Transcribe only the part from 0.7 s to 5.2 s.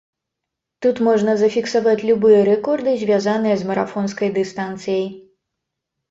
Тут можна зафіксаваць любыя рэкорды, звязаныя з марафонскай дыстанцыяй.